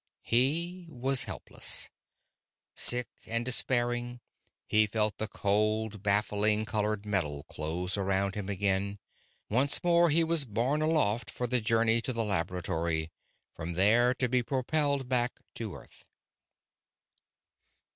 He 0.23 0.87
was 0.89 1.25
helpless. 1.25 1.91
Sick 2.73 3.07
and 3.27 3.45
despairing, 3.45 4.19
he 4.65 4.87
felt 4.87 5.19
the 5.19 5.27
cold, 5.27 6.01
baffling 6.01 6.65
colored 6.65 7.05
metal 7.05 7.43
close 7.43 7.97
around 7.97 8.33
him 8.33 8.49
again; 8.49 8.97
once 9.47 9.83
more 9.83 10.09
he 10.09 10.23
was 10.23 10.43
borne 10.45 10.81
aloft 10.81 11.29
for 11.29 11.45
the 11.45 11.61
journey 11.61 12.01
to 12.01 12.13
the 12.13 12.25
laboratory, 12.25 13.11
from 13.53 13.73
there 13.73 14.15
to 14.15 14.27
be 14.27 14.41
propelled 14.41 15.07
back 15.07 15.39
to 15.53 15.75
Earth. 15.75 16.03